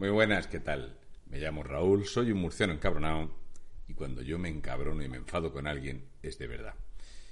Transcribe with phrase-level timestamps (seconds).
[0.00, 0.96] Muy buenas, ¿qué tal?
[1.26, 3.30] Me llamo Raúl, soy un murciano encabronado
[3.86, 6.72] y cuando yo me encabrono y me enfado con alguien es de verdad.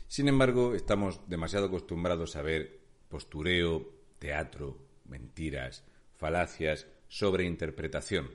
[0.06, 2.78] Sin embargo, estamos demasiado acostumbrados a ver
[3.08, 5.82] postureo, teatro, mentiras,
[6.18, 8.28] falacias, sobreinterpretación.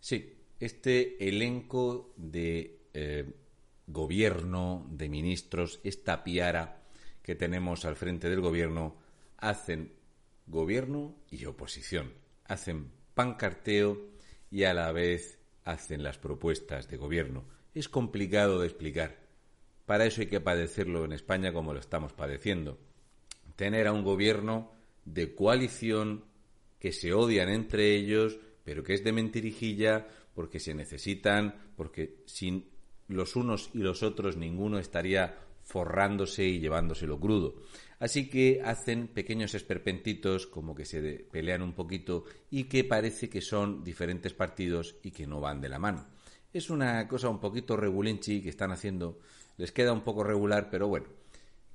[0.00, 3.32] Sí, este elenco de eh,
[3.86, 6.82] gobierno, de ministros, esta piara
[7.22, 8.96] que tenemos al frente del gobierno,
[9.36, 9.92] hacen
[10.48, 12.12] gobierno y oposición,
[12.46, 14.00] hacen pancarteo
[14.50, 17.44] y a la vez hacen las propuestas de gobierno.
[17.74, 19.18] Es complicado de explicar.
[19.86, 22.78] Para eso hay que padecerlo en España como lo estamos padeciendo.
[23.56, 24.72] Tener a un gobierno
[25.04, 26.24] de coalición
[26.78, 32.70] que se odian entre ellos, pero que es de mentirijilla porque se necesitan, porque sin
[33.08, 37.54] los unos y los otros ninguno estaría forrándose y llevándoselo crudo.
[37.98, 43.40] Así que hacen pequeños esperpentitos, como que se pelean un poquito y que parece que
[43.40, 46.08] son diferentes partidos y que no van de la mano.
[46.52, 49.20] Es una cosa un poquito regulinchi que están haciendo,
[49.56, 51.06] les queda un poco regular, pero bueno,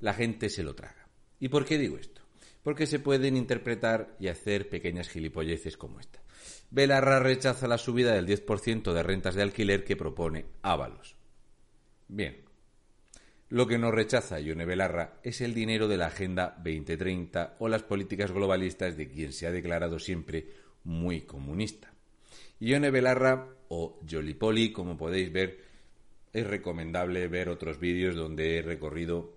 [0.01, 1.07] la gente se lo traga.
[1.39, 2.21] ¿Y por qué digo esto?
[2.61, 6.21] Porque se pueden interpretar y hacer pequeñas gilipolleces como esta.
[6.69, 11.15] Belarra rechaza la subida del 10% de rentas de alquiler que propone Ábalos.
[12.09, 12.46] Bien,
[13.49, 17.83] lo que no rechaza Ione Belarra es el dinero de la Agenda 2030 o las
[17.83, 20.47] políticas globalistas de quien se ha declarado siempre
[20.83, 21.93] muy comunista.
[22.59, 25.59] Ione Belarra o Jolipoli, como podéis ver,
[26.33, 29.33] es recomendable ver otros vídeos donde he recorrido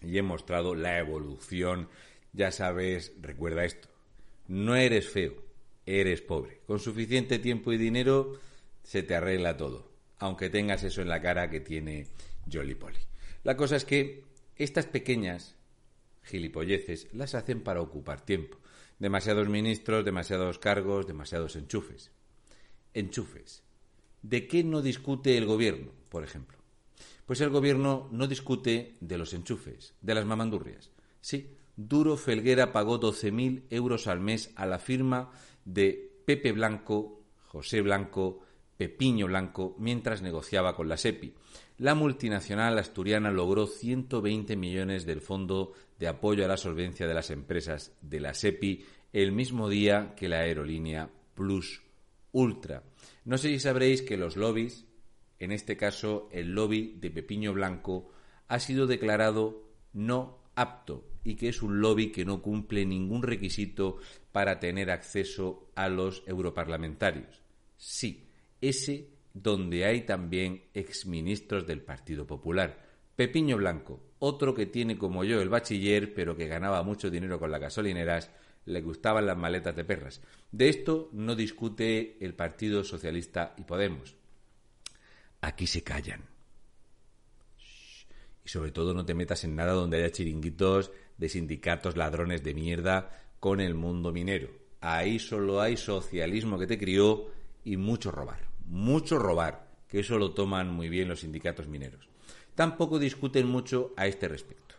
[0.00, 1.88] y he mostrado la evolución.
[2.32, 3.88] Ya sabes, recuerda esto,
[4.48, 5.34] no eres feo,
[5.84, 6.60] eres pobre.
[6.66, 8.40] Con suficiente tiempo y dinero
[8.82, 12.06] se te arregla todo, aunque tengas eso en la cara que tiene
[12.50, 12.98] Jolipoli.
[13.44, 14.24] La cosa es que
[14.56, 15.54] estas pequeñas
[16.22, 18.56] gilipolleces las hacen para ocupar tiempo.
[18.98, 22.10] Demasiados ministros, demasiados cargos, demasiados enchufes.
[22.94, 23.62] Enchufes.
[24.22, 26.56] ¿De qué no discute el gobierno, por ejemplo?
[27.26, 30.90] Pues el gobierno no discute de los enchufes, de las mamandurrias.
[31.20, 35.32] Sí, Duro Felguera pagó 12.000 euros al mes a la firma
[35.66, 38.40] de Pepe Blanco, José Blanco,
[38.78, 41.34] Pepiño Blanco, mientras negociaba con la SEPI
[41.78, 47.30] la multinacional asturiana logró 120 millones del Fondo de Apoyo a la Solvencia de las
[47.30, 51.82] Empresas de la SEPI el mismo día que la aerolínea Plus
[52.32, 52.82] Ultra.
[53.24, 54.86] No sé si sabréis que los lobbies,
[55.38, 58.10] en este caso el lobby de Pepiño Blanco,
[58.48, 63.98] ha sido declarado no apto y que es un lobby que no cumple ningún requisito
[64.30, 67.42] para tener acceso a los europarlamentarios.
[67.76, 68.28] Sí,
[68.60, 72.80] ese donde hay también exministros del Partido Popular.
[73.16, 77.50] Pepiño Blanco, otro que tiene como yo el bachiller, pero que ganaba mucho dinero con
[77.50, 78.30] las gasolineras,
[78.64, 80.22] le gustaban las maletas de perras.
[80.50, 84.14] De esto no discute el Partido Socialista y Podemos.
[85.40, 86.22] Aquí se callan.
[88.44, 92.54] Y sobre todo no te metas en nada donde haya chiringuitos de sindicatos ladrones de
[92.54, 94.48] mierda con el mundo minero.
[94.80, 97.30] Ahí solo hay socialismo que te crió
[97.64, 102.08] y mucho robar mucho robar, que eso lo toman muy bien los sindicatos mineros.
[102.54, 104.74] Tampoco discuten mucho a este respecto.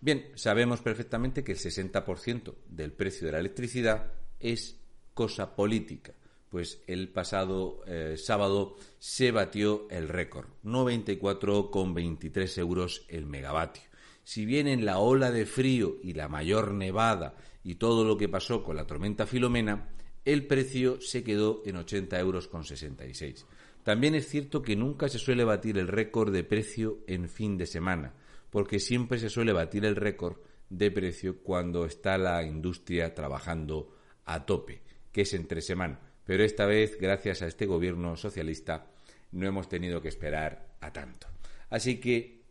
[0.00, 4.78] Bien, sabemos perfectamente que el 60% del precio de la electricidad es
[5.14, 6.12] cosa política,
[6.50, 13.82] pues el pasado eh, sábado se batió el récord, 94,23 euros el megavatio.
[14.22, 18.28] Si bien en la ola de frío y la mayor nevada y todo lo que
[18.28, 19.88] pasó con la tormenta Filomena,
[20.26, 23.46] el precio se quedó en 80 euros con 66.
[23.84, 27.66] También es cierto que nunca se suele batir el récord de precio en fin de
[27.66, 28.12] semana,
[28.50, 30.38] porque siempre se suele batir el récord
[30.68, 33.94] de precio cuando está la industria trabajando
[34.24, 34.82] a tope,
[35.12, 36.00] que es entre semana.
[36.24, 38.90] Pero esta vez, gracias a este gobierno socialista,
[39.30, 41.28] no hemos tenido que esperar a tanto.
[41.70, 42.42] Así que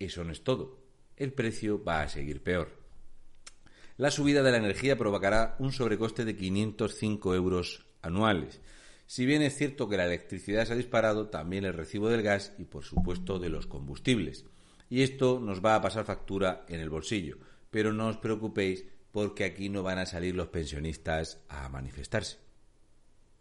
[0.00, 0.80] eso no es todo.
[1.16, 2.81] El precio va a seguir peor
[3.96, 8.60] la subida de la energía provocará un sobrecoste de 505 euros anuales.
[9.06, 12.54] Si bien es cierto que la electricidad se ha disparado, también el recibo del gas
[12.58, 14.46] y, por supuesto, de los combustibles.
[14.88, 17.38] Y esto nos va a pasar factura en el bolsillo.
[17.70, 22.38] Pero no os preocupéis porque aquí no van a salir los pensionistas a manifestarse.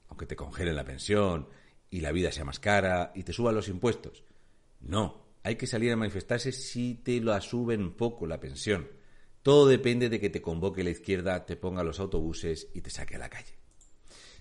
[0.09, 1.47] Aunque te congelen la pensión
[1.89, 4.23] y la vida sea más cara y te suban los impuestos.
[4.81, 8.89] No, hay que salir a manifestarse si te lo suben poco la pensión.
[9.43, 13.15] Todo depende de que te convoque la izquierda, te ponga los autobuses y te saque
[13.15, 13.61] a la calle.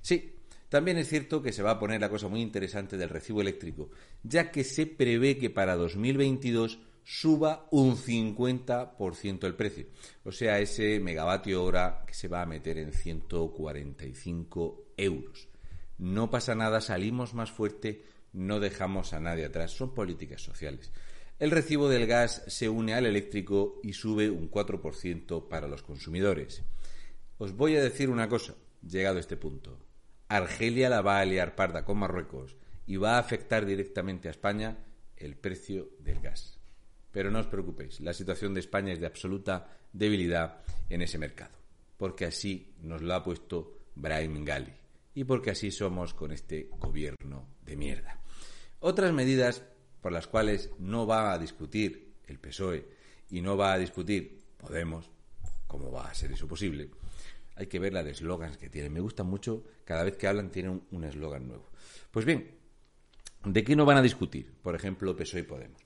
[0.03, 0.37] Sí,
[0.69, 3.91] también es cierto que se va a poner la cosa muy interesante del recibo eléctrico,
[4.23, 9.87] ya que se prevé que para 2022 suba un 50% el precio.
[10.25, 15.49] O sea, ese megavatio hora que se va a meter en 145 euros.
[15.99, 19.73] No pasa nada, salimos más fuerte, no dejamos a nadie atrás.
[19.73, 20.93] Son políticas sociales.
[21.41, 26.63] El recibo del gas se une al eléctrico y sube un 4% para los consumidores.
[27.39, 28.55] Os voy a decir una cosa,
[28.87, 29.79] llegado a este punto.
[30.29, 32.57] Argelia la va a liar parda con Marruecos
[32.87, 34.85] y va a afectar directamente a España
[35.17, 36.59] el precio del gas.
[37.11, 40.61] Pero no os preocupéis, la situación de España es de absoluta debilidad
[40.91, 41.57] en ese mercado,
[41.97, 44.75] porque así nos lo ha puesto Brahim Gali
[45.15, 48.21] y porque así somos con este gobierno de mierda.
[48.81, 49.65] Otras medidas
[50.01, 52.87] por las cuales no va a discutir el PSOE
[53.31, 55.11] y no va a discutir Podemos,
[55.67, 56.91] ¿cómo va a ser eso posible?
[57.57, 58.93] Hay que ver la de eslogans que tienen.
[58.93, 61.71] Me gusta mucho, cada vez que hablan tienen un eslogan nuevo.
[62.11, 62.51] Pues bien,
[63.45, 64.53] ¿de qué no van a discutir?
[64.63, 65.81] Por ejemplo, PSOE y Podemos.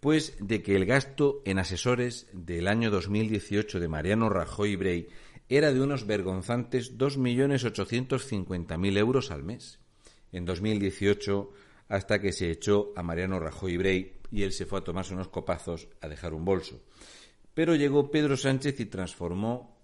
[0.00, 5.08] Pues de que el gasto en asesores del año 2018 de Mariano Rajoy Brey
[5.48, 9.80] era de unos vergonzantes 2.850.000 euros al mes.
[10.32, 11.50] En 2018
[11.88, 15.28] hasta que se echó a Mariano Rajoy Brey y él se fue a tomarse unos
[15.28, 16.82] copazos a dejar un bolso.
[17.54, 19.76] Pero llegó Pedro Sánchez y transformó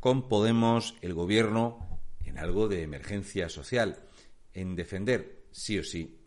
[0.00, 4.04] con Podemos el gobierno en algo de emergencia social,
[4.52, 6.18] en defender, sí o sí,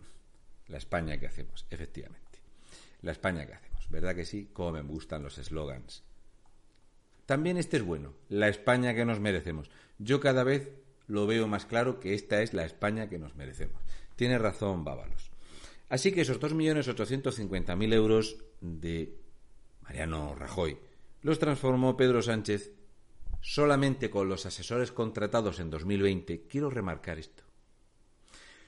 [0.67, 2.39] la España que hacemos, efectivamente.
[3.01, 4.49] La España que hacemos, ¿verdad que sí?
[4.51, 6.03] Como me gustan los eslogans.
[7.25, 9.69] También este es bueno, la España que nos merecemos.
[9.97, 10.69] Yo cada vez
[11.07, 13.81] lo veo más claro que esta es la España que nos merecemos.
[14.15, 15.31] Tiene razón Bábalos.
[15.89, 19.15] Así que esos 2.850.000 euros de
[19.81, 20.77] Mariano Rajoy
[21.21, 22.73] los transformó Pedro Sánchez
[23.41, 26.47] solamente con los asesores contratados en 2020.
[26.47, 27.43] Quiero remarcar esto.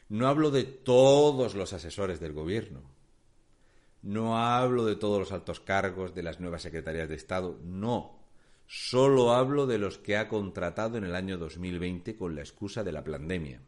[0.09, 2.81] No hablo de todos los asesores del gobierno.
[4.03, 7.59] No hablo de todos los altos cargos de las nuevas secretarías de Estado.
[7.63, 8.19] No.
[8.67, 12.91] Solo hablo de los que ha contratado en el año 2020 con la excusa de
[12.91, 13.61] la pandemia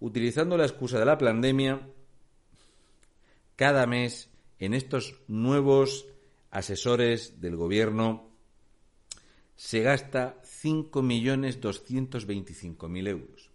[0.00, 1.86] utilizando la excusa de la pandemia,
[3.56, 6.06] cada mes en estos nuevos
[6.50, 8.28] asesores del gobierno
[9.54, 13.50] se gasta 5.225.000 euros,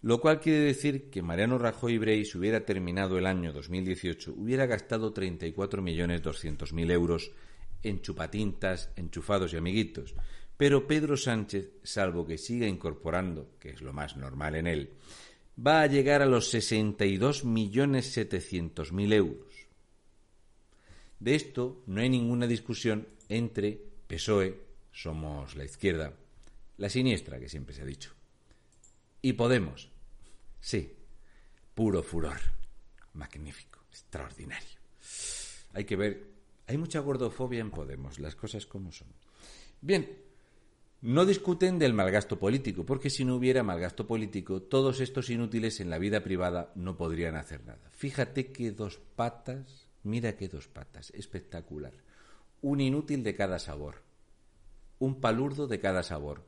[0.00, 4.66] lo cual quiere decir que Mariano Rajoy Brey, si hubiera terminado el año 2018, hubiera
[4.66, 7.32] gastado 34.200.000 euros
[7.82, 10.14] en chupatintas, enchufados y amiguitos.
[10.56, 14.92] Pero Pedro Sánchez, salvo que siga incorporando, que es lo más normal en él,
[15.58, 19.52] va a llegar a los 62.700.000 euros.
[21.20, 24.58] De esto no hay ninguna discusión entre PSOE,
[24.92, 26.14] somos la izquierda,
[26.78, 28.14] la siniestra que siempre se ha dicho,
[29.20, 29.90] y Podemos.
[30.60, 30.96] Sí,
[31.74, 32.40] puro furor,
[33.14, 34.78] magnífico, extraordinario.
[35.72, 36.26] Hay que ver,
[36.66, 39.08] hay mucha gordofobia en Podemos, las cosas como son.
[39.80, 40.06] Bien,
[41.02, 45.90] no discuten del malgasto político, porque si no hubiera malgasto político, todos estos inútiles en
[45.90, 47.90] la vida privada no podrían hacer nada.
[47.90, 51.92] Fíjate qué dos patas, mira qué dos patas, espectacular.
[52.60, 53.96] Un inútil de cada sabor,
[55.00, 56.44] un palurdo de cada sabor.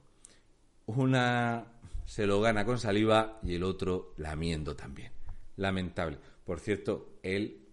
[0.87, 1.67] Una
[2.07, 5.11] se lo gana con saliva y el otro lamiendo también.
[5.57, 6.19] Lamentable.
[6.45, 7.67] Por cierto, él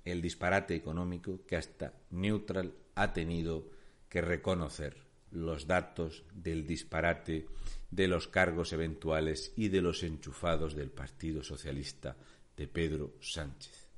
[0.04, 3.70] el disparate económico que hasta Neutral ha tenido
[4.08, 4.96] que reconocer
[5.30, 7.46] los datos del disparate
[7.90, 12.16] de los cargos eventuales y de los enchufados del Partido Socialista
[12.56, 13.88] de Pedro Sánchez.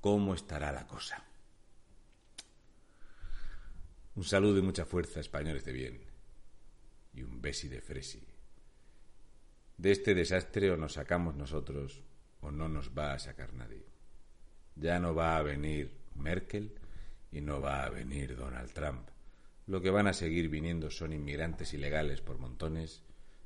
[0.00, 1.22] ¿Cómo estará la cosa?
[4.16, 6.00] Un saludo y mucha fuerza, españoles de bien,
[7.14, 8.22] y un besi de fresi.
[9.76, 12.02] De este desastre o nos sacamos nosotros
[12.40, 13.84] o no nos va a sacar nadie.
[14.76, 16.78] Ya no va a venir Merkel
[17.32, 19.08] y no va a venir Donald Trump.
[19.66, 23.02] Lo que van a seguir viniendo son inmigrantes ilegales por montones.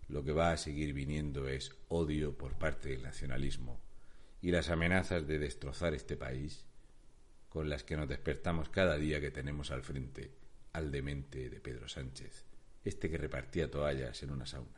[0.08, 3.87] Lo que va a seguir viniendo es odio por parte del nacionalismo
[4.40, 6.64] y las amenazas de destrozar este país
[7.48, 10.32] con las que nos despertamos cada día que tenemos al frente
[10.72, 12.44] al demente de Pedro Sánchez,
[12.84, 14.77] este que repartía toallas en una sauna.